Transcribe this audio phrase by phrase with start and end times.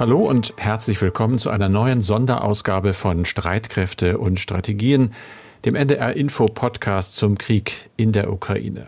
[0.00, 5.12] Hallo und herzlich willkommen zu einer neuen Sonderausgabe von Streitkräfte und Strategien,
[5.66, 8.86] dem NDR Info Podcast zum Krieg in der Ukraine.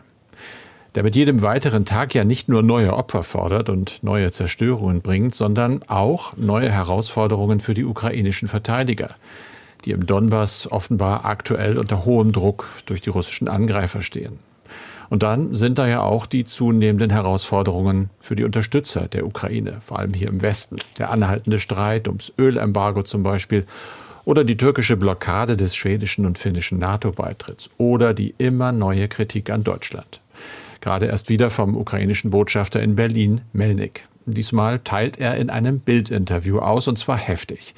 [0.94, 5.34] Der mit jedem weiteren Tag ja nicht nur neue Opfer fordert und neue Zerstörungen bringt,
[5.34, 9.10] sondern auch neue Herausforderungen für die ukrainischen Verteidiger,
[9.84, 14.38] die im Donbass offenbar aktuell unter hohem Druck durch die russischen Angreifer stehen.
[15.12, 19.98] Und dann sind da ja auch die zunehmenden Herausforderungen für die Unterstützer der Ukraine, vor
[19.98, 20.78] allem hier im Westen.
[20.98, 23.66] Der anhaltende Streit ums Ölembargo zum Beispiel
[24.24, 29.64] oder die türkische Blockade des schwedischen und finnischen NATO-Beitritts oder die immer neue Kritik an
[29.64, 30.22] Deutschland.
[30.80, 34.08] Gerade erst wieder vom ukrainischen Botschafter in Berlin, Melnik.
[34.24, 37.74] Diesmal teilt er in einem Bildinterview aus, und zwar heftig.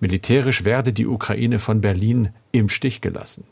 [0.00, 3.44] Militärisch werde die Ukraine von Berlin im Stich gelassen.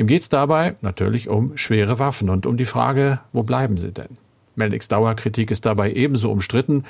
[0.00, 3.92] Ihm geht es dabei natürlich um schwere Waffen und um die Frage, wo bleiben sie
[3.92, 4.08] denn?
[4.54, 6.84] Melniks Dauerkritik ist dabei ebenso umstritten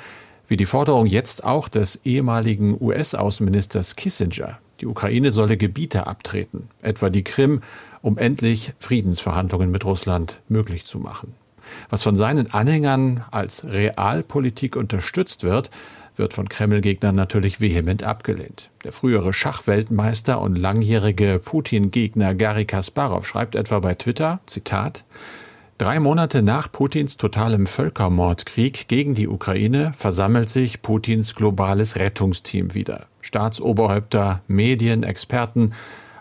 [0.47, 4.59] wie die Forderung jetzt auch des ehemaligen US-Außenministers Kissinger.
[4.79, 7.59] Die Ukraine solle Gebiete abtreten, etwa die Krim,
[8.01, 11.33] um endlich Friedensverhandlungen mit Russland möglich zu machen.
[11.89, 15.69] Was von seinen Anhängern als Realpolitik unterstützt wird,
[16.15, 18.69] wird von Kreml-Gegnern natürlich vehement abgelehnt.
[18.83, 25.03] Der frühere Schachweltmeister und langjährige Putin-Gegner Gary Kasparov schreibt etwa bei Twitter, Zitat,
[25.81, 33.07] Drei Monate nach Putins totalem Völkermordkrieg gegen die Ukraine versammelt sich Putins globales Rettungsteam wieder.
[33.21, 35.73] Staatsoberhäupter, Medien, Experten,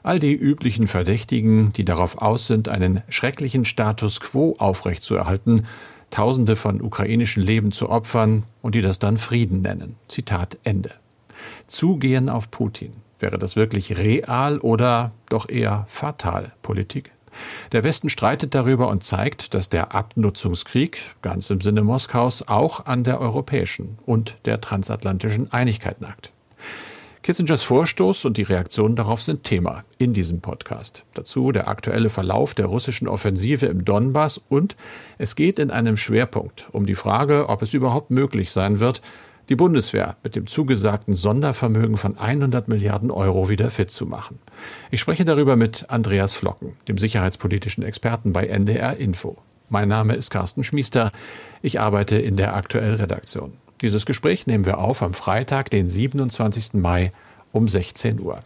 [0.03, 5.67] all die üblichen Verdächtigen, die darauf aus sind, einen schrecklichen Status quo aufrechtzuerhalten,
[6.11, 9.97] Tausende von ukrainischen Leben zu opfern und die das dann Frieden nennen.
[10.09, 10.93] Zitat Ende.
[11.67, 12.93] Zugehen auf Putin.
[13.19, 17.13] Wäre das wirklich real oder doch eher fatal Politik?
[17.73, 23.05] Der Westen streitet darüber und zeigt, dass der Abnutzungskrieg, ganz im Sinne Moskaus, auch an
[23.05, 26.33] der europäischen und der transatlantischen Einigkeit nagt.
[27.23, 31.05] Kissingers Vorstoß und die Reaktionen darauf sind Thema in diesem Podcast.
[31.13, 34.75] Dazu der aktuelle Verlauf der russischen Offensive im Donbass und
[35.19, 39.03] es geht in einem Schwerpunkt um die Frage, ob es überhaupt möglich sein wird,
[39.51, 44.39] die Bundeswehr mit dem zugesagten Sondervermögen von 100 Milliarden Euro wieder fit zu machen.
[44.91, 49.37] Ich spreche darüber mit Andreas Flocken, dem sicherheitspolitischen Experten bei NDR Info.
[49.69, 51.13] Mein Name ist Carsten Schmiester.
[51.61, 53.59] Ich arbeite in der aktuellen Redaktion.
[53.83, 56.75] Dieses Gespräch nehmen wir auf am Freitag, den 27.
[56.75, 57.11] Mai
[57.53, 58.41] um 16 Uhr.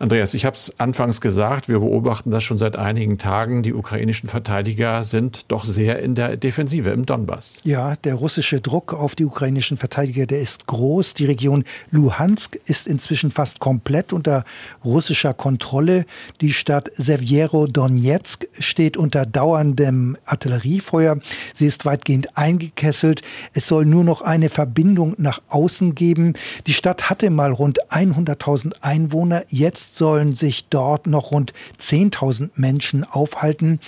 [0.00, 3.64] Andreas, ich habe es anfangs gesagt, wir beobachten das schon seit einigen Tagen.
[3.64, 7.56] Die ukrainischen Verteidiger sind doch sehr in der Defensive im Donbass.
[7.64, 11.14] Ja, der russische Druck auf die ukrainischen Verteidiger, der ist groß.
[11.14, 14.44] Die Region Luhansk ist inzwischen fast komplett unter
[14.84, 16.04] russischer Kontrolle.
[16.40, 21.18] Die Stadt Severo-Donetsk steht unter dauerndem Artilleriefeuer.
[21.52, 23.22] Sie ist weitgehend eingekesselt.
[23.52, 26.34] Es soll nur noch eine Verbindung nach außen geben.
[26.68, 29.42] Die Stadt hatte mal rund 100.000 Einwohner.
[29.48, 33.80] Jetzt Jetzt sollen sich dort noch rund 10.000 Menschen aufhalten.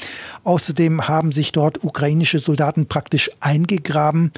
[0.44, 4.32] Außerdem haben sich dort ukrainische Soldaten praktisch eingegraben.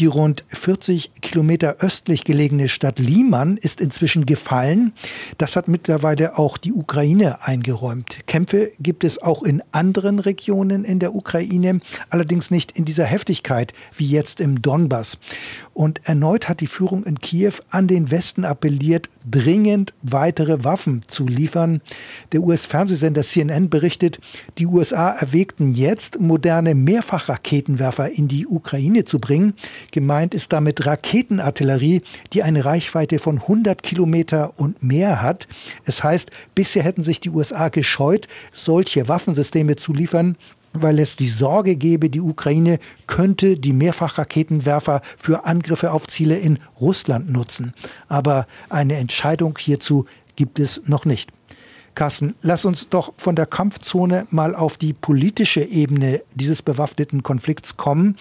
[0.00, 4.92] Die rund 40 Kilometer östlich gelegene Stadt Liman ist inzwischen gefallen.
[5.38, 8.26] Das hat mittlerweile auch die Ukraine eingeräumt.
[8.26, 11.78] Kämpfe gibt es auch in anderen Regionen in der Ukraine,
[12.10, 15.18] allerdings nicht in dieser Heftigkeit wie jetzt im Donbass.
[15.74, 21.26] Und erneut hat die Führung in Kiew an den Westen appelliert, dringend weitere Waffen zu
[21.26, 21.80] liefern.
[22.30, 24.20] Der US-Fernsehsender CNN berichtet,
[24.56, 29.54] die USA erwägten jetzt, moderne Mehrfachraketenwerfer in die Ukraine zu bringen.
[29.90, 32.02] Gemeint ist damit Raketenartillerie,
[32.32, 35.48] die eine Reichweite von 100 Kilometer und mehr hat.
[35.84, 40.36] Es heißt, bisher hätten sich die USA gescheut, solche Waffensysteme zu liefern
[40.74, 46.58] weil es die Sorge gebe, die Ukraine könnte die Mehrfachraketenwerfer für Angriffe auf Ziele in
[46.80, 47.72] Russland nutzen.
[48.08, 51.30] Aber eine Entscheidung hierzu gibt es noch nicht.
[51.94, 57.76] Carsten, lass uns doch von der Kampfzone mal auf die politische Ebene dieses bewaffneten Konflikts
[57.76, 58.16] kommen.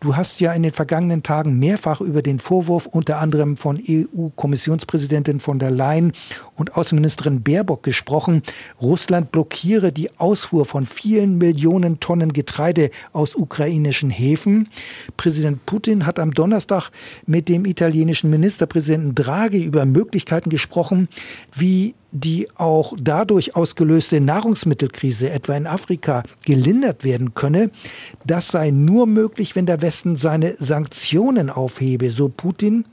[0.00, 5.40] Du hast ja in den vergangenen Tagen mehrfach über den Vorwurf unter anderem von EU-Kommissionspräsidentin
[5.40, 6.12] von der Leyen
[6.54, 8.42] und Außenministerin Baerbock gesprochen,
[8.80, 14.68] Russland blockiere die Ausfuhr von vielen Millionen Tonnen Getreide aus ukrainischen Häfen.
[15.16, 16.90] Präsident Putin hat am Donnerstag
[17.26, 21.08] mit dem italienischen Ministerpräsidenten Draghi über Möglichkeiten gesprochen,
[21.54, 27.70] wie die auch dadurch ausgelöste Nahrungsmittelkrise etwa in Afrika gelindert werden könne,
[28.24, 32.84] das sei nur möglich, wenn der Westen seine Sanktionen aufhebe, so Putin.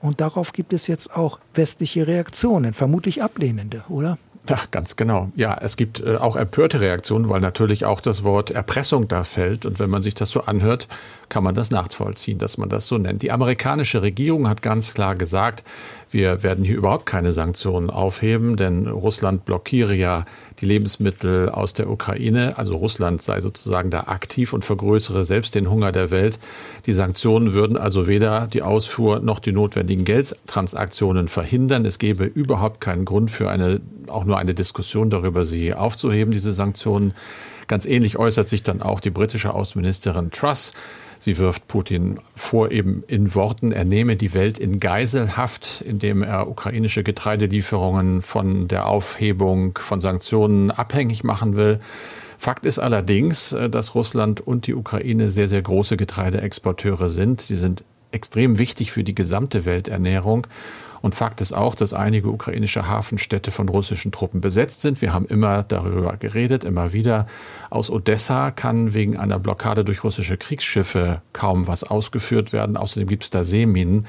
[0.00, 4.16] Und darauf gibt es jetzt auch westliche Reaktionen, vermutlich ablehnende, oder?
[4.48, 5.30] Ja, ganz genau.
[5.36, 9.66] Ja, es gibt äh, auch empörte Reaktionen, weil natürlich auch das Wort Erpressung da fällt.
[9.66, 10.88] Und wenn man sich das so anhört,
[11.28, 13.20] kann man das nachvollziehen, dass man das so nennt.
[13.20, 15.64] Die amerikanische Regierung hat ganz klar gesagt,
[16.10, 20.24] wir werden hier überhaupt keine Sanktionen aufheben, denn Russland blockiere ja
[20.60, 22.56] die Lebensmittel aus der Ukraine.
[22.56, 26.38] Also Russland sei sozusagen da aktiv und vergrößere selbst den Hunger der Welt.
[26.86, 31.84] Die Sanktionen würden also weder die Ausfuhr noch die notwendigen Geldtransaktionen verhindern.
[31.84, 36.52] Es gäbe überhaupt keinen Grund für eine, auch nur eine Diskussion darüber, sie aufzuheben, diese
[36.52, 37.12] Sanktionen.
[37.66, 40.72] Ganz ähnlich äußert sich dann auch die britische Außenministerin Truss.
[41.18, 46.48] Sie wirft Putin vor, eben in Worten, er nehme die Welt in Geiselhaft, indem er
[46.48, 51.78] ukrainische Getreidelieferungen von der Aufhebung von Sanktionen abhängig machen will.
[52.38, 57.40] Fakt ist allerdings, äh, dass Russland und die Ukraine sehr, sehr große Getreideexporteure sind.
[57.40, 60.46] Sie sind extrem wichtig für die gesamte Welternährung.
[61.00, 65.02] Und Fakt ist auch, dass einige ukrainische Hafenstädte von russischen Truppen besetzt sind.
[65.02, 67.26] Wir haben immer darüber geredet, immer wieder.
[67.70, 72.76] Aus Odessa kann wegen einer Blockade durch russische Kriegsschiffe kaum was ausgeführt werden.
[72.76, 74.06] Außerdem gibt es da Seeminen.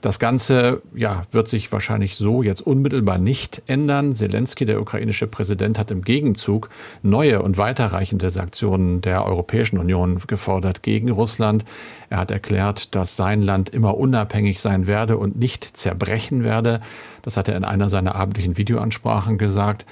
[0.00, 4.14] Das Ganze ja, wird sich wahrscheinlich so jetzt unmittelbar nicht ändern.
[4.14, 6.70] Zelensky, der ukrainische Präsident, hat im Gegenzug
[7.02, 11.64] neue und weiterreichende Sanktionen der Europäischen Union gefordert gegen Russland.
[12.08, 16.80] Er hat erklärt, dass sein Land immer unabhängig sein werde und nicht zerbrechen werde.
[17.22, 19.86] Das hat er in einer seiner abendlichen Videoansprachen gesagt.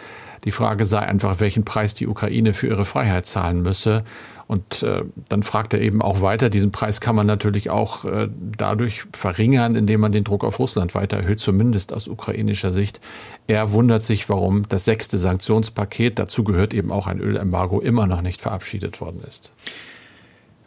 [0.44, 4.04] Die Frage sei einfach, welchen Preis die Ukraine für ihre Freiheit zahlen müsse.
[4.50, 8.28] Und äh, dann fragt er eben auch weiter, diesen Preis kann man natürlich auch äh,
[8.56, 13.00] dadurch verringern, indem man den Druck auf Russland weiter erhöht, zumindest aus ukrainischer Sicht.
[13.46, 18.22] Er wundert sich, warum das sechste Sanktionspaket, dazu gehört eben auch ein Ölembargo, immer noch
[18.22, 19.52] nicht verabschiedet worden ist.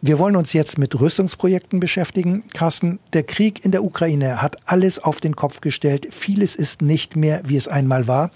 [0.05, 2.43] Wir wollen uns jetzt mit Rüstungsprojekten beschäftigen.
[2.53, 6.09] Carsten, der Krieg in der Ukraine hat alles auf den Kopf gestellt.
[6.11, 8.29] Vieles ist nicht mehr, wie es einmal war.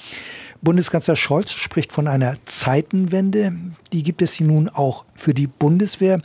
[0.62, 3.54] Bundeskanzler Scholz spricht von einer Zeitenwende.
[3.94, 6.22] Die gibt es nun auch für die Bundeswehr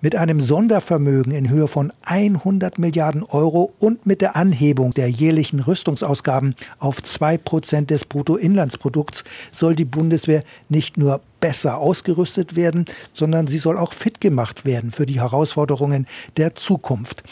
[0.00, 5.60] mit einem Sondervermögen in Höhe von 100 Milliarden Euro und mit der Anhebung der jährlichen
[5.60, 13.48] Rüstungsausgaben auf zwei Prozent des Bruttoinlandsprodukts soll die Bundeswehr nicht nur besser ausgerüstet werden, sondern
[13.48, 16.06] sie soll auch fit gemacht werden für die Herausforderungen
[16.38, 17.22] der Zukunft.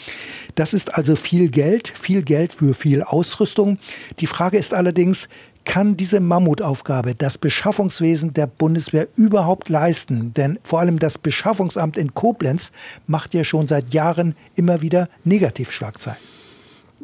[0.53, 3.79] Das ist also viel Geld, viel Geld für viel Ausrüstung.
[4.19, 5.29] Die Frage ist allerdings,
[5.65, 10.33] kann diese Mammutaufgabe das Beschaffungswesen der Bundeswehr überhaupt leisten?
[10.33, 12.71] Denn vor allem das Beschaffungsamt in Koblenz
[13.07, 16.19] macht ja schon seit Jahren immer wieder Negativschlagzeilen.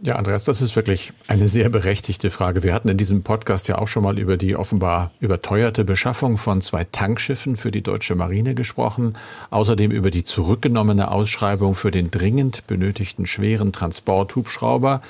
[0.02, 2.64] Ja, Andreas, das ist wirklich eine sehr berechtigte Frage.
[2.64, 6.62] Wir hatten in diesem Podcast ja auch schon mal über die offenbar überteuerte Beschaffung von
[6.62, 9.18] zwei Tankschiffen für die deutsche Marine gesprochen,
[9.50, 15.02] außerdem über die zurückgenommene Ausschreibung für den dringend benötigten schweren Transporthubschrauber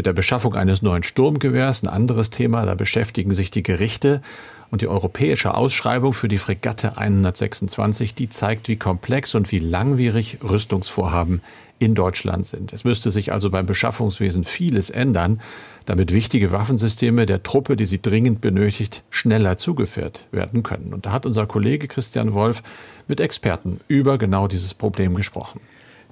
[0.00, 4.22] mit der Beschaffung eines neuen Sturmgewehrs, ein anderes Thema, da beschäftigen sich die Gerichte.
[4.70, 10.38] Und die europäische Ausschreibung für die Fregatte 126, die zeigt, wie komplex und wie langwierig
[10.42, 11.42] Rüstungsvorhaben
[11.78, 12.72] in Deutschland sind.
[12.72, 15.42] Es müsste sich also beim Beschaffungswesen vieles ändern,
[15.84, 20.94] damit wichtige Waffensysteme der Truppe, die sie dringend benötigt, schneller zugeführt werden können.
[20.94, 22.62] Und da hat unser Kollege Christian Wolf
[23.06, 25.60] mit Experten über genau dieses Problem gesprochen.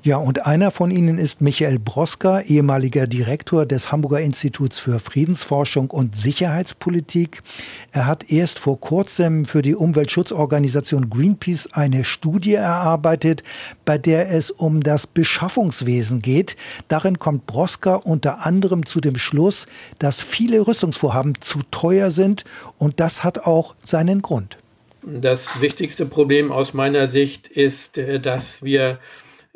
[0.05, 5.91] Ja, und einer von ihnen ist Michael Broska, ehemaliger Direktor des Hamburger Instituts für Friedensforschung
[5.91, 7.43] und Sicherheitspolitik.
[7.91, 13.43] Er hat erst vor kurzem für die Umweltschutzorganisation Greenpeace eine Studie erarbeitet,
[13.85, 16.57] bei der es um das Beschaffungswesen geht.
[16.87, 19.67] Darin kommt Broska unter anderem zu dem Schluss,
[19.99, 22.45] dass viele Rüstungsvorhaben zu teuer sind
[22.79, 24.59] und das hat auch seinen Grund.
[25.03, 28.99] Das wichtigste Problem aus meiner Sicht ist, äh, dass wir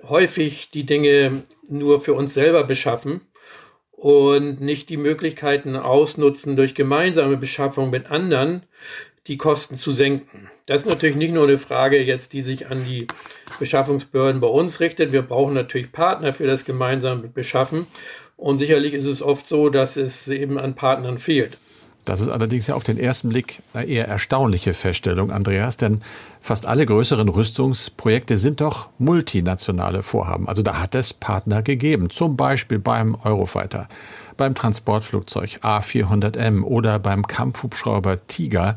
[0.09, 3.21] häufig die Dinge nur für uns selber beschaffen
[3.93, 8.63] und nicht die Möglichkeiten ausnutzen, durch gemeinsame Beschaffung mit anderen
[9.29, 10.51] die Kosten zu senken.
[10.67, 13.07] Das ist natürlich nicht nur eine Frage jetzt, die sich an die
[13.61, 15.13] Beschaffungsbehörden bei uns richtet.
[15.13, 17.87] Wir brauchen natürlich Partner für das gemeinsame Beschaffen.
[18.37, 21.59] Und sicherlich ist es oft so, dass es eben an Partnern fehlt.
[22.05, 26.01] Das ist allerdings ja auf den ersten Blick eine eher erstaunliche Feststellung, Andreas, denn
[26.41, 30.49] fast alle größeren Rüstungsprojekte sind doch multinationale Vorhaben.
[30.49, 33.89] Also da hat es Partner gegeben, zum Beispiel beim Eurofighter,
[34.37, 38.77] beim Transportflugzeug A400M oder beim Kampfhubschrauber Tiger,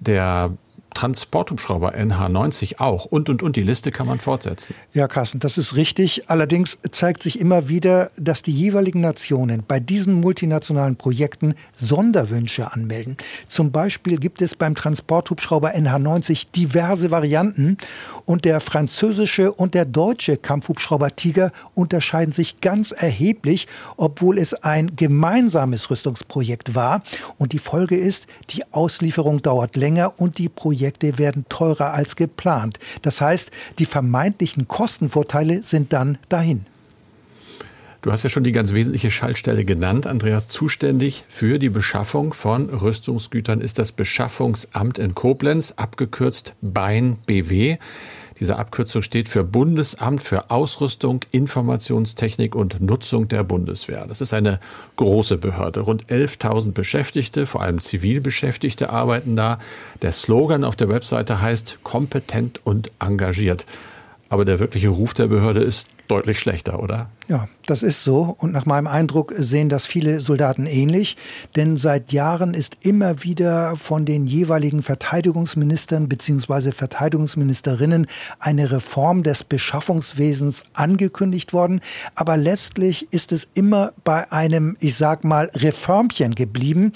[0.00, 0.52] der
[0.94, 3.56] Transporthubschrauber NH90 auch und, und, und.
[3.56, 4.74] Die Liste kann man fortsetzen.
[4.92, 6.30] Ja, Carsten, das ist richtig.
[6.30, 13.16] Allerdings zeigt sich immer wieder, dass die jeweiligen Nationen bei diesen multinationalen Projekten Sonderwünsche anmelden.
[13.48, 17.78] Zum Beispiel gibt es beim Transporthubschrauber NH90 diverse Varianten
[18.24, 24.96] und der französische und der deutsche Kampfhubschrauber Tiger unterscheiden sich ganz erheblich, obwohl es ein
[24.96, 27.02] gemeinsames Rüstungsprojekt war.
[27.38, 32.16] Und die Folge ist, die Auslieferung dauert länger und die Projekte Projekte werden teurer als
[32.16, 32.80] geplant.
[33.02, 36.66] Das heißt, die vermeintlichen Kostenvorteile sind dann dahin.
[38.00, 40.48] Du hast ja schon die ganz wesentliche Schaltstelle genannt, Andreas.
[40.48, 47.76] Zuständig für die Beschaffung von Rüstungsgütern ist das Beschaffungsamt in Koblenz, abgekürzt BEIN BW.
[48.42, 54.04] Diese Abkürzung steht für Bundesamt für Ausrüstung, Informationstechnik und Nutzung der Bundeswehr.
[54.08, 54.58] Das ist eine
[54.96, 55.78] große Behörde.
[55.78, 59.58] Rund 11.000 Beschäftigte, vor allem Zivilbeschäftigte, arbeiten da.
[60.02, 63.64] Der Slogan auf der Webseite heißt kompetent und engagiert.
[64.28, 67.10] Aber der wirkliche Ruf der Behörde ist deutlich schlechter, oder?
[67.28, 68.34] Ja, das ist so.
[68.38, 71.16] Und nach meinem Eindruck sehen das viele Soldaten ähnlich.
[71.54, 76.72] Denn seit Jahren ist immer wieder von den jeweiligen Verteidigungsministern bzw.
[76.72, 78.06] Verteidigungsministerinnen
[78.40, 81.80] eine Reform des Beschaffungswesens angekündigt worden.
[82.16, 86.92] Aber letztlich ist es immer bei einem, ich sag mal, Reformchen geblieben.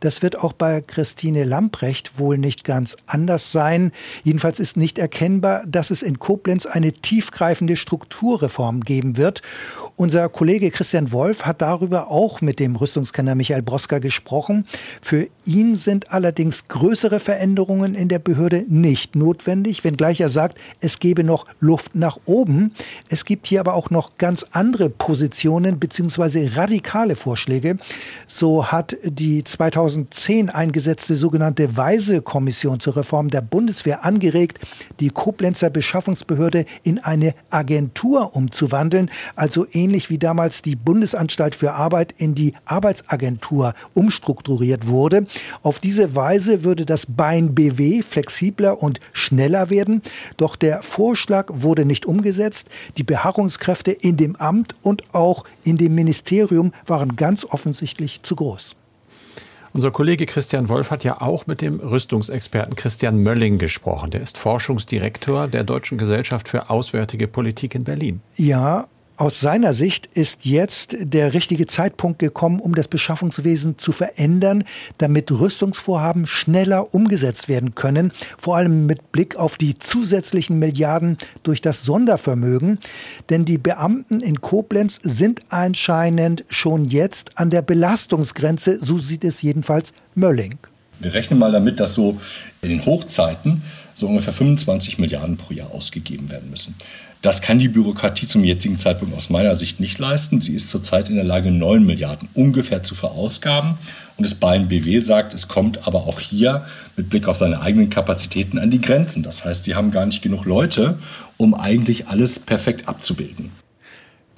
[0.00, 3.92] Das wird auch bei Christine Lamprecht wohl nicht ganz anders sein.
[4.24, 9.42] Jedenfalls ist nicht erkennbar, dass es in Koblenz eine tiefgreifende Strukturreform geben wird.
[9.96, 14.64] Unser Kollege Christian Wolf hat darüber auch mit dem Rüstungskenner Michael Broska gesprochen.
[15.02, 21.00] Für ihn sind allerdings größere Veränderungen in der Behörde nicht notwendig, wenngleich er sagt, es
[21.00, 22.72] gebe noch Luft nach oben.
[23.08, 26.50] Es gibt hier aber auch noch ganz andere Positionen bzw.
[26.54, 27.78] radikale Vorschläge.
[28.26, 34.58] So hat die 2010 eingesetzte sogenannte Weise-Kommission zur Reform der Bundeswehr angeregt,
[35.00, 42.14] die Koblenzer Beschaffungsbehörde in eine Agentur umzuwandeln, also ähnlich wie damals die Bundesanstalt für Arbeit
[42.16, 45.26] in die Arbeitsagentur umstrukturiert wurde.
[45.62, 50.02] Auf diese Weise würde das Bein BW flexibler und schneller werden.
[50.36, 52.68] Doch der Vorschlag wurde nicht umgesetzt.
[52.96, 58.76] Die Beharrungskräfte in dem Amt und auch in dem Ministerium waren ganz offensichtlich zu groß.
[59.74, 64.10] Unser Kollege Christian Wolf hat ja auch mit dem Rüstungsexperten Christian Mölling gesprochen.
[64.10, 68.20] Der ist Forschungsdirektor der Deutschen Gesellschaft für Auswärtige Politik in Berlin.
[68.36, 68.88] Ja,
[69.18, 74.62] aus seiner Sicht ist jetzt der richtige Zeitpunkt gekommen, um das Beschaffungswesen zu verändern,
[74.98, 81.60] damit Rüstungsvorhaben schneller umgesetzt werden können, vor allem mit Blick auf die zusätzlichen Milliarden durch
[81.60, 82.78] das Sondervermögen.
[83.28, 89.42] Denn die Beamten in Koblenz sind anscheinend schon jetzt an der Belastungsgrenze, so sieht es
[89.42, 90.58] jedenfalls Mölling.
[91.00, 92.20] Wir rechnen mal damit, dass so
[92.62, 93.62] in den Hochzeiten
[93.94, 96.74] so ungefähr 25 Milliarden pro Jahr ausgegeben werden müssen.
[97.20, 100.40] Das kann die Bürokratie zum jetzigen Zeitpunkt aus meiner Sicht nicht leisten.
[100.40, 103.76] Sie ist zurzeit in der Lage, 9 Milliarden ungefähr zu verausgaben.
[104.16, 106.64] Und das Bein BW sagt, es kommt aber auch hier
[106.96, 109.24] mit Blick auf seine eigenen Kapazitäten an die Grenzen.
[109.24, 110.98] Das heißt, die haben gar nicht genug Leute,
[111.36, 113.50] um eigentlich alles perfekt abzubilden.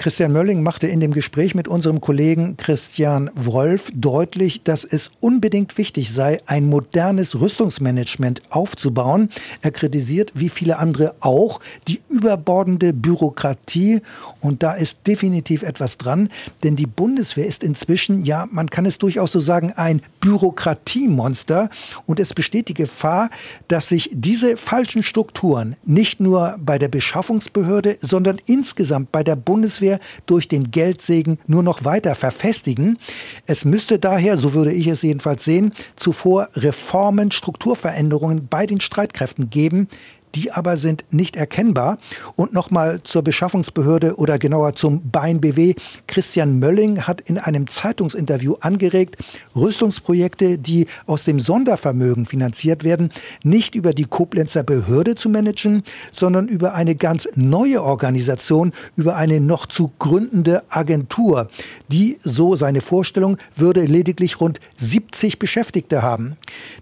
[0.01, 5.77] Christian Mölling machte in dem Gespräch mit unserem Kollegen Christian Wolf deutlich, dass es unbedingt
[5.77, 9.29] wichtig sei, ein modernes Rüstungsmanagement aufzubauen.
[9.61, 14.01] Er kritisiert, wie viele andere auch, die überbordende Bürokratie.
[14.41, 16.31] Und da ist definitiv etwas dran,
[16.63, 21.69] denn die Bundeswehr ist inzwischen, ja, man kann es durchaus so sagen, ein Bürokratiemonster.
[22.07, 23.29] Und es besteht die Gefahr,
[23.69, 29.90] dass sich diese falschen Strukturen nicht nur bei der Beschaffungsbehörde, sondern insgesamt bei der Bundeswehr
[29.91, 32.99] wir durch den Geldsegen nur noch weiter verfestigen.
[33.47, 39.51] Es müsste daher, so würde ich es jedenfalls sehen, zuvor Reformen, Strukturveränderungen bei den Streitkräften
[39.51, 39.89] geben,
[40.35, 41.99] die aber sind nicht erkennbar.
[42.37, 45.75] Und nochmal zur Beschaffungsbehörde oder genauer zum Bein BW.
[46.07, 49.17] Christian Mölling hat in einem Zeitungsinterview angeregt,
[49.55, 53.11] Rüstungsprojekte, die aus dem Sondervermögen finanziert werden,
[53.43, 55.83] nicht über die Koblenzer Behörde zu managen,
[56.13, 61.49] sondern über eine ganz neue Organisation, über eine noch zu gründende Agentur.
[61.89, 66.37] Die, so seine Vorstellung, würde lediglich rund 70 Beschäftigte haben.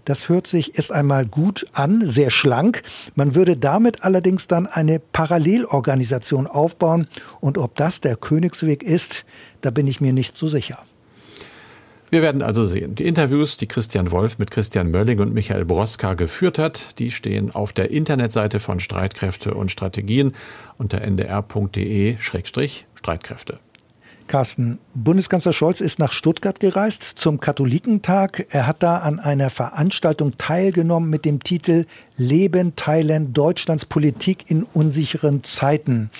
[0.05, 2.81] Das hört sich erst einmal gut an, sehr schlank.
[3.15, 7.07] Man würde damit allerdings dann eine Parallelorganisation aufbauen.
[7.39, 9.23] Und ob das der Königsweg ist,
[9.61, 10.79] da bin ich mir nicht so sicher.
[12.09, 12.95] Wir werden also sehen.
[12.95, 17.55] Die Interviews, die Christian Wolf mit Christian Mölling und Michael Broska geführt hat, die stehen
[17.55, 20.33] auf der Internetseite von Streitkräfte und Strategien
[20.77, 23.59] unter ndr.de-streitkräfte.
[24.29, 28.45] Carsten, Bundeskanzler Scholz ist nach Stuttgart gereist zum Katholikentag.
[28.51, 34.63] Er hat da an einer Veranstaltung teilgenommen mit dem Titel Leben teilen Deutschlands Politik in
[34.63, 36.11] unsicheren Zeiten.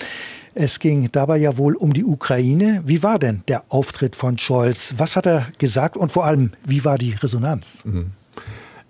[0.54, 2.82] Es ging dabei ja wohl um die Ukraine.
[2.84, 4.94] Wie war denn der Auftritt von Scholz?
[4.98, 7.84] Was hat er gesagt und vor allem, wie war die Resonanz?
[7.84, 8.10] Mhm.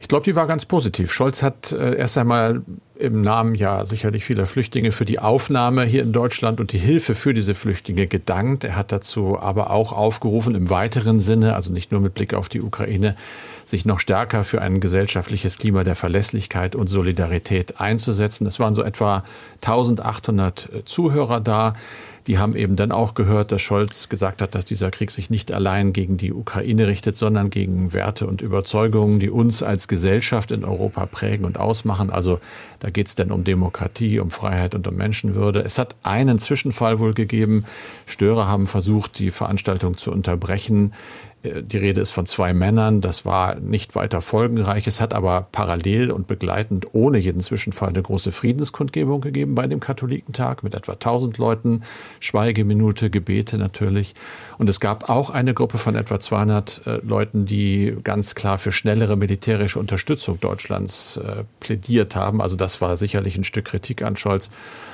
[0.01, 1.13] Ich glaube, die war ganz positiv.
[1.13, 2.63] Scholz hat äh, erst einmal
[3.01, 7.15] im Namen ja sicherlich vieler Flüchtlinge für die Aufnahme hier in Deutschland und die Hilfe
[7.15, 8.65] für diese Flüchtlinge gedankt.
[8.65, 12.49] Er hat dazu aber auch aufgerufen, im weiteren Sinne, also nicht nur mit Blick auf
[12.49, 13.17] die Ukraine,
[13.65, 18.47] sich noch stärker für ein gesellschaftliches Klima der Verlässlichkeit und Solidarität einzusetzen.
[18.47, 19.25] Es waren so etwa
[19.63, 21.75] 1800 Zuhörer da.
[22.27, 25.53] Die haben eben dann auch gehört, dass Scholz gesagt hat, dass dieser Krieg sich nicht
[25.53, 30.65] allein gegen die Ukraine richtet, sondern gegen Werte und Überzeugungen, die uns als Gesellschaft in
[30.65, 32.11] Europa prägen und ausmachen.
[32.11, 32.41] Also
[32.81, 35.61] da geht es dann um Demokratie, um Freiheit und um Menschenwürde.
[35.61, 37.65] Es hat einen Zwischenfall wohl gegeben.
[38.07, 40.93] Störer haben versucht, die Veranstaltung zu unterbrechen.
[41.43, 43.01] Äh, die Rede ist von zwei Männern.
[43.01, 44.87] Das war nicht weiter folgenreich.
[44.87, 49.81] Es hat aber parallel und begleitend ohne jeden Zwischenfall eine große Friedenskundgebung gegeben bei dem
[49.81, 51.83] Katholikentag mit etwa 1000 Leuten.
[52.21, 54.15] Schweigeminute, Gebete natürlich.
[54.59, 58.73] Und es gab auch eine Gruppe von etwa 200 äh, Leuten, die ganz klar für
[58.73, 62.43] schnellere militärische Unterstützung Deutschlands äh, plädiert haben.
[62.43, 64.51] Also das war sicherlich ein Stück Kritik an Scholz.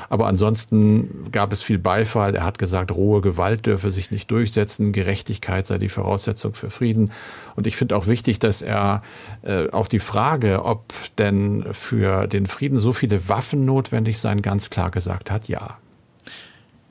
[0.09, 2.37] Aber ansonsten gab es viel Beifall.
[2.37, 7.13] Er hat gesagt, rohe Gewalt dürfe sich nicht durchsetzen, Gerechtigkeit sei die Voraussetzung für Frieden.
[7.57, 9.03] Und ich finde auch wichtig, dass er
[9.43, 14.71] äh, auf die Frage, ob denn für den Frieden so viele Waffen notwendig seien, ganz
[14.71, 15.79] klar gesagt hat, ja.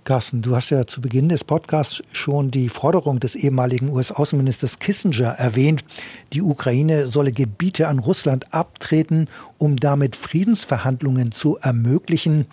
[0.06, 5.30] Carsten, du hast ja zu Beginn des Podcasts schon die Forderung des ehemaligen US-Außenministers Kissinger
[5.30, 5.84] erwähnt,
[6.32, 12.46] die Ukraine solle Gebiete an Russland abtreten, um damit Friedensverhandlungen zu ermöglichen.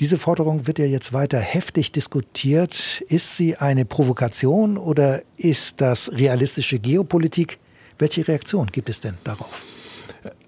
[0.00, 3.02] Diese Forderung wird ja jetzt weiter heftig diskutiert.
[3.08, 7.58] Ist sie eine Provokation oder ist das realistische Geopolitik?
[7.98, 9.62] Welche Reaktion gibt es denn darauf?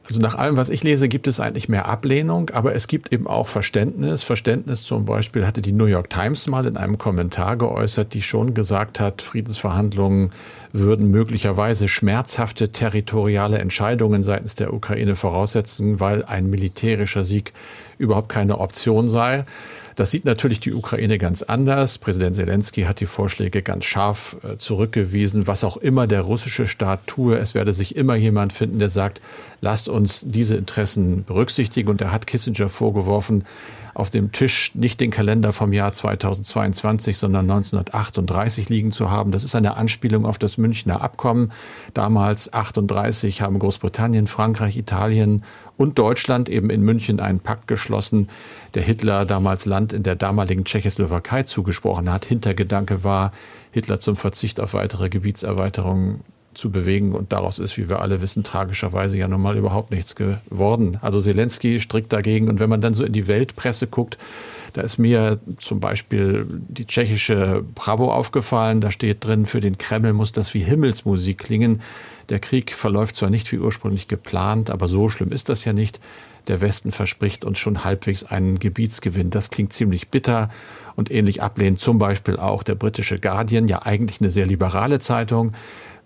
[0.06, 3.26] Also nach allem, was ich lese, gibt es eigentlich mehr Ablehnung, aber es gibt eben
[3.26, 4.23] auch Verständnis.
[4.23, 8.52] Verständnis zum Beispiel hatte die New York Times mal in einem Kommentar geäußert, die schon
[8.52, 10.30] gesagt hat, Friedensverhandlungen
[10.73, 17.54] würden möglicherweise schmerzhafte territoriale Entscheidungen seitens der Ukraine voraussetzen, weil ein militärischer Sieg
[17.96, 19.44] überhaupt keine Option sei.
[19.96, 21.98] Das sieht natürlich die Ukraine ganz anders.
[21.98, 25.46] Präsident Zelensky hat die Vorschläge ganz scharf äh, zurückgewiesen.
[25.46, 29.20] Was auch immer der russische Staat tue, es werde sich immer jemand finden, der sagt,
[29.60, 31.88] lasst uns diese Interessen berücksichtigen.
[31.88, 33.44] Und er hat Kissinger vorgeworfen,
[33.94, 39.30] auf dem Tisch nicht den Kalender vom Jahr 2022, sondern 1938 liegen zu haben.
[39.30, 41.52] Das ist eine Anspielung auf das Münchner Abkommen.
[41.94, 45.44] Damals 38 haben Großbritannien, Frankreich, Italien
[45.76, 48.28] und Deutschland eben in München einen Pakt geschlossen,
[48.74, 52.24] der Hitler damals Land in der damaligen Tschechoslowakei zugesprochen hat.
[52.24, 53.33] Hintergedanke war,
[53.70, 56.20] Hitler zum Verzicht auf weitere Gebietserweiterungen
[56.55, 57.12] zu bewegen.
[57.12, 60.99] Und daraus ist, wie wir alle wissen, tragischerweise ja nun mal überhaupt nichts geworden.
[61.01, 62.49] Also Zelensky strikt dagegen.
[62.49, 64.19] Und wenn man dann so in die Weltpresse guckt,
[64.75, 68.81] da ist mir zum Beispiel die tschechische Bravo aufgefallen.
[68.81, 71.81] Da steht drin, für den Kreml muss das wie Himmelsmusik klingen.
[72.29, 76.01] Der Krieg verläuft zwar nicht wie ursprünglich geplant, aber so schlimm ist das ja nicht.
[76.49, 79.31] Der Westen verspricht uns schon halbwegs einen Gebietsgewinn.
[79.31, 80.51] Das klingt ziemlich bitter
[80.97, 85.53] und ähnlich ablehnt zum Beispiel auch der britische Guardian, ja eigentlich eine sehr liberale Zeitung.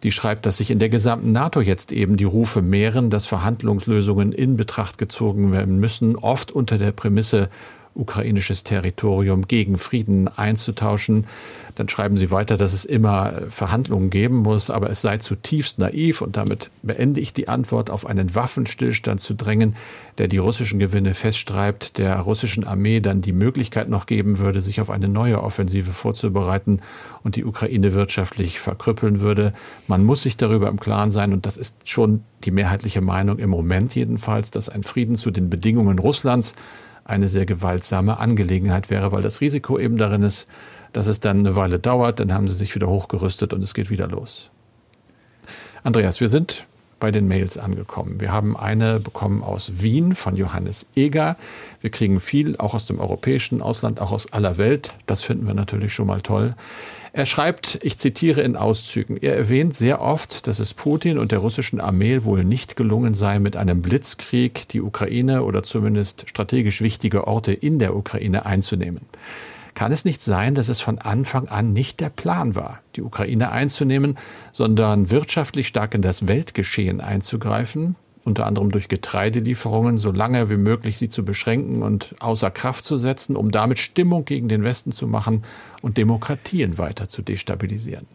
[0.03, 4.33] Die schreibt, dass sich in der gesamten NATO jetzt eben die Rufe mehren, dass Verhandlungslösungen
[4.33, 7.49] in Betracht gezogen werden müssen, oft unter der Prämisse
[7.95, 11.27] ukrainisches Territorium gegen Frieden einzutauschen.
[11.75, 16.23] Dann schreiben sie weiter, dass es immer Verhandlungen geben muss, aber es sei zutiefst naiv
[16.23, 19.77] und damit beende ich die Antwort auf einen Waffenstillstand zu drängen,
[20.19, 24.81] der die russischen Gewinne festschreibt, der russischen Armee dann die Möglichkeit noch geben würde, sich
[24.81, 26.81] auf eine neue Offensive vorzubereiten
[27.23, 29.53] und die Ukraine wirtschaftlich verkrüppeln würde.
[29.87, 33.51] Man muss sich darüber im Klaren sein und das ist schon die mehrheitliche Meinung im
[33.51, 36.55] Moment jedenfalls, dass ein Frieden zu den Bedingungen Russlands
[37.09, 40.47] eine sehr gewaltsame Angelegenheit wäre, weil das Risiko eben darin ist,
[40.93, 43.91] dass es dann eine Weile dauert, dann haben sie sich wieder hochgerüstet und es geht
[43.91, 44.51] wieder los.
[45.83, 46.67] Andreas, wir sind
[46.99, 48.21] bei den Mails angekommen.
[48.21, 51.37] Wir haben eine bekommen aus Wien von Johannes Eger.
[51.81, 54.95] Wir kriegen viel, auch aus dem europäischen Ausland, auch aus aller Welt.
[55.07, 56.55] Das finden wir natürlich schon mal toll.
[57.13, 61.39] Er schreibt, ich zitiere in Auszügen, er erwähnt sehr oft, dass es Putin und der
[61.39, 67.27] russischen Armee wohl nicht gelungen sei, mit einem Blitzkrieg die Ukraine oder zumindest strategisch wichtige
[67.27, 69.01] Orte in der Ukraine einzunehmen.
[69.79, 73.53] Kann es nicht sein, dass es von Anfang an nicht der Plan war, die Ukraine
[73.53, 74.19] einzunehmen,
[74.51, 80.99] sondern wirtschaftlich stark in das Weltgeschehen einzugreifen, unter anderem durch Getreidelieferungen, so lange wie möglich
[80.99, 85.07] sie zu beschränken und außer Kraft zu setzen, um damit Stimmung gegen den Westen zu
[85.07, 85.45] machen
[85.81, 88.09] und Demokratien weiter zu destabilisieren.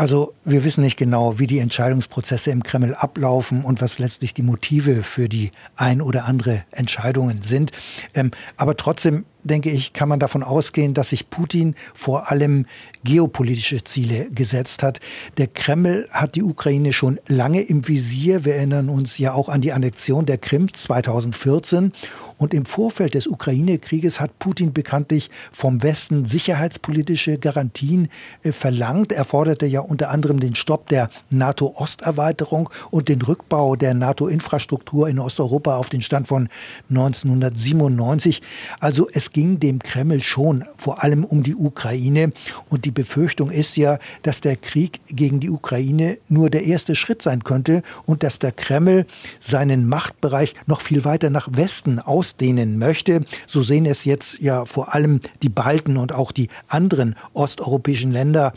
[0.00, 4.42] Also wir wissen nicht genau, wie die Entscheidungsprozesse im Kreml ablaufen und was letztlich die
[4.42, 7.72] Motive für die ein oder andere Entscheidungen sind.
[8.14, 12.66] Ähm, aber trotzdem denke ich, kann man davon ausgehen, dass sich Putin vor allem
[13.04, 15.00] geopolitische Ziele gesetzt hat.
[15.38, 18.44] Der Kreml hat die Ukraine schon lange im Visier.
[18.44, 21.92] Wir erinnern uns ja auch an die Annexion der Krim 2014.
[22.36, 28.08] Und im Vorfeld des Ukraine-Krieges hat Putin bekanntlich vom Westen sicherheitspolitische Garantien
[28.42, 29.12] äh, verlangt.
[29.12, 35.18] Er forderte ja unter anderem den Stopp der NATO-Osterweiterung und den Rückbau der NATO-Infrastruktur in
[35.18, 36.48] Osteuropa auf den Stand von
[36.88, 38.40] 1997.
[38.80, 42.32] Also es ging dem Kreml schon vor allem um die Ukraine.
[42.68, 47.22] Und die Befürchtung ist ja, dass der Krieg gegen die Ukraine nur der erste Schritt
[47.22, 49.06] sein könnte und dass der Kreml
[49.40, 53.24] seinen Machtbereich noch viel weiter nach Westen aus ausdehnen möchte.
[53.46, 58.52] So sehen es jetzt ja vor allem die Balten und auch die anderen osteuropäischen Länder.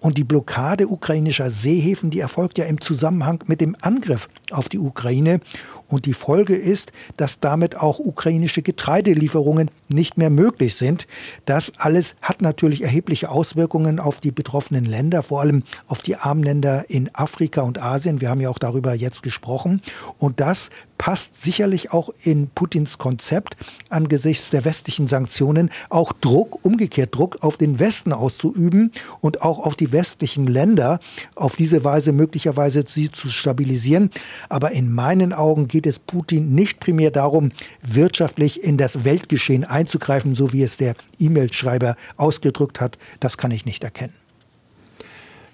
[0.00, 4.78] Und die Blockade ukrainischer Seehäfen, die erfolgt ja im Zusammenhang mit dem Angriff auf die
[4.78, 5.40] Ukraine.
[5.88, 11.06] Und die Folge ist, dass damit auch ukrainische Getreidelieferungen nicht mehr möglich sind.
[11.44, 16.42] Das alles hat natürlich erhebliche Auswirkungen auf die betroffenen Länder, vor allem auf die armen
[16.42, 18.20] Länder in Afrika und Asien.
[18.20, 19.80] Wir haben ja auch darüber jetzt gesprochen.
[20.18, 23.56] Und das passt sicherlich auch in Putins Konzept
[23.90, 29.76] angesichts der westlichen Sanktionen auch Druck, umgekehrt Druck auf den Westen auszuüben und auch auf
[29.76, 30.98] die westlichen Länder
[31.34, 34.10] auf diese Weise möglicherweise sie zu stabilisieren.
[34.48, 40.34] Aber in meinen Augen geht es Putin nicht primär darum, wirtschaftlich in das Weltgeschehen einzugreifen,
[40.34, 42.96] so wie es der E-Mail-Schreiber ausgedrückt hat.
[43.20, 44.14] Das kann ich nicht erkennen.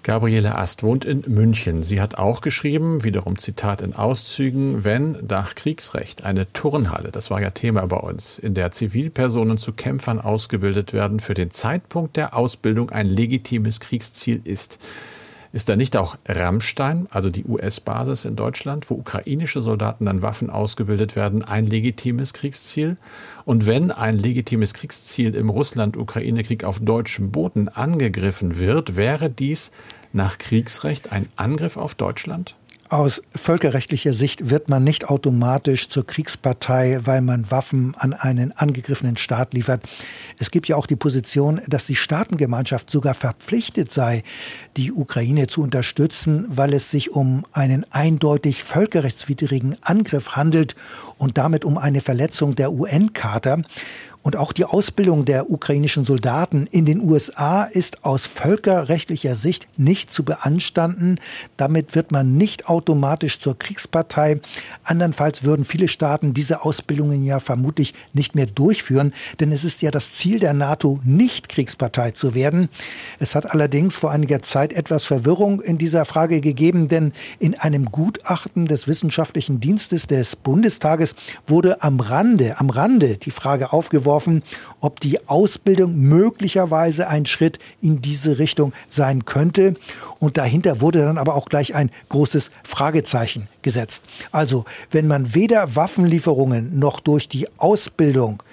[0.01, 1.83] Gabriele Ast wohnt in München.
[1.83, 7.41] Sie hat auch geschrieben, wiederum Zitat in Auszügen, wenn nach Kriegsrecht eine Turnhalle, das war
[7.41, 12.33] ja Thema bei uns, in der Zivilpersonen zu Kämpfern ausgebildet werden, für den Zeitpunkt der
[12.33, 14.79] Ausbildung ein legitimes Kriegsziel ist.
[15.53, 20.49] Ist da nicht auch Rammstein, also die US-Basis in Deutschland, wo ukrainische Soldaten dann Waffen
[20.49, 22.97] ausgebildet werden, ein legitimes Kriegsziel?
[23.45, 29.71] Und wenn ein legitimes Kriegsziel im Russland-Ukraine-Krieg auf deutschem Boden angegriffen wird, wäre dies
[30.11, 32.55] nach Kriegsrecht ein Angriff auf Deutschland?
[32.89, 39.17] Aus völkerrechtlicher Sicht wird man nicht automatisch zur Kriegspartei, weil man Waffen an einen angegriffenen
[39.17, 39.81] Staat liefert.
[40.37, 44.23] Es gibt ja auch die Position, dass die Staatengemeinschaft sogar verpflichtet sei,
[44.77, 50.75] die Ukraine zu unterstützen, weil es sich um einen eindeutig völkerrechtswidrigen Angriff handelt
[51.17, 53.59] und damit um eine Verletzung der UN-Charta.
[54.23, 60.13] Und auch die Ausbildung der ukrainischen Soldaten in den USA ist aus völkerrechtlicher Sicht nicht
[60.13, 61.19] zu beanstanden.
[61.57, 64.39] Damit wird man nicht automatisch zur Kriegspartei.
[64.85, 69.91] Andernfalls würden viele Staaten diese Ausbildungen ja vermutlich nicht mehr durchführen, denn es ist ja
[69.91, 72.69] das Ziel der NATO, nicht Kriegspartei zu werden.
[73.19, 77.87] Es hat allerdings vor einiger Zeit etwas Verwirrung in dieser Frage gegeben, denn in einem
[77.87, 81.13] Gutachten des Wissenschaftlichen Dienstes des Bundestages
[81.45, 84.43] wurde am Rande, am Rande die Frage aufgeworfen, vorgeworfen,
[84.79, 89.75] ob die Ausbildung möglicherweise ein Schritt in diese Richtung sein könnte.
[90.19, 94.03] Und dahinter wurde dann aber auch gleich ein großes Fragezeichen gesetzt.
[94.31, 98.43] Also, wenn man weder Waffenlieferungen noch durch die Ausbildung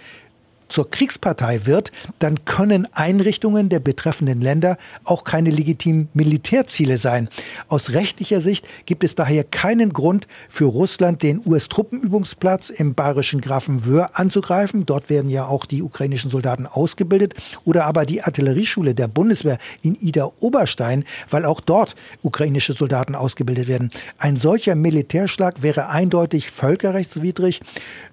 [0.70, 7.28] zur Kriegspartei wird, dann können Einrichtungen der betreffenden Länder auch keine legitimen Militärziele sein.
[7.68, 14.18] Aus rechtlicher Sicht gibt es daher keinen Grund für Russland, den US-Truppenübungsplatz im bayerischen Grafenwöhr
[14.18, 14.86] anzugreifen.
[14.86, 17.34] Dort werden ja auch die ukrainischen Soldaten ausgebildet.
[17.64, 23.90] Oder aber die Artillerieschule der Bundeswehr in Ida-Oberstein, weil auch dort ukrainische Soldaten ausgebildet werden.
[24.18, 27.60] Ein solcher Militärschlag wäre eindeutig völkerrechtswidrig.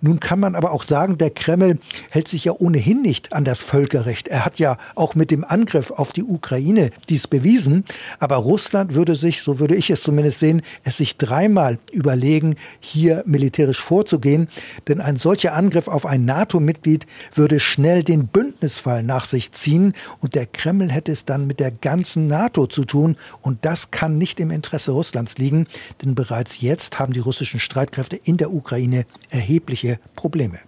[0.02, 1.78] Nun kann man aber auch sagen, der Kreml
[2.10, 4.28] hält sich ja ohnehin nicht an das Völkerrecht.
[4.28, 7.86] Er hat ja auch mit dem Angriff auf die Ukraine dies bewiesen.
[8.20, 13.24] Aber Russland würde sich, so würde ich es zumindest sehen, es sich dreimal überlegen, hier
[13.26, 14.48] militärisch vorzugehen.
[14.88, 19.94] Denn ein solcher Angriff auf ein NATO-Mitglied würde schnell den Bündnisfall nach sich ziehen.
[20.20, 23.18] Und der Kreml hätte es dann mit der ganzen NATO zu tun.
[23.42, 25.68] Und das kann nicht im Interesse Russlands liegen.
[26.02, 30.60] Denn bereits jetzt haben die russischen Streitkräfte in der Ukraine erhebliche Probleme.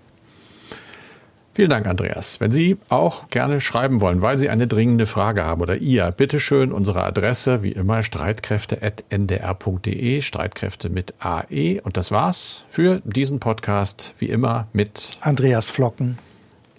[1.60, 2.40] Vielen Dank, Andreas.
[2.40, 6.72] Wenn Sie auch gerne schreiben wollen, weil Sie eine dringende Frage haben oder ihr, bitteschön
[6.72, 11.82] unsere Adresse, wie immer, streitkräfte.ndr.de, Streitkräfte mit AE.
[11.82, 16.18] Und das war's für diesen Podcast, wie immer, mit Andreas Flocken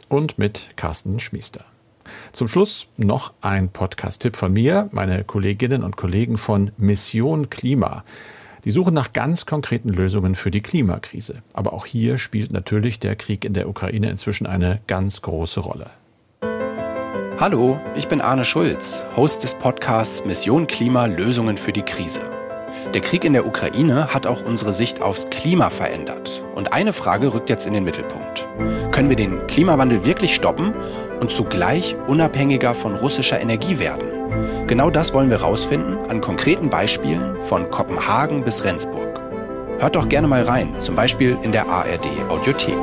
[0.09, 1.67] und mit Carsten Schmiester.
[2.33, 8.03] Zum Schluss noch ein Podcast-Tipp von mir, meine Kolleginnen und Kollegen von Mission Klima.
[8.65, 11.43] Die suchen nach ganz konkreten Lösungen für die Klimakrise.
[11.55, 15.87] Aber auch hier spielt natürlich der Krieg in der Ukraine inzwischen eine ganz große Rolle.
[17.39, 22.21] Hallo, ich bin Arne Schulz, Host des Podcasts Mission Klima Lösungen für die Krise.
[22.93, 26.45] Der Krieg in der Ukraine hat auch unsere Sicht aufs Klima verändert.
[26.55, 28.47] Und eine Frage rückt jetzt in den Mittelpunkt.
[28.93, 30.75] Können wir den Klimawandel wirklich stoppen
[31.19, 34.20] und zugleich unabhängiger von russischer Energie werden?
[34.71, 39.21] Genau das wollen wir rausfinden an konkreten Beispielen von Kopenhagen bis Rendsburg.
[39.81, 42.79] Hört doch gerne mal rein, zum Beispiel in der ARD Audiothek.